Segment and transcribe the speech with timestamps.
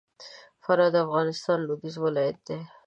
[0.63, 2.59] فراه د افغانستان لوېدیځ ولایت دی